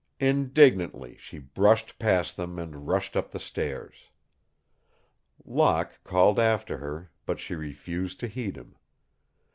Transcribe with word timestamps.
Indignantly 0.19 1.15
she 1.17 1.37
brushed 1.37 1.99
past 1.99 2.35
them 2.35 2.57
and 2.57 2.87
rushed 2.87 3.15
up 3.15 3.29
the 3.29 3.39
stairs. 3.39 4.09
Locke 5.45 6.03
called 6.03 6.39
after 6.39 6.79
her, 6.79 7.11
but 7.27 7.39
she 7.39 7.53
refused 7.53 8.19
to 8.21 8.27
heed 8.27 8.55
him. 8.57 8.75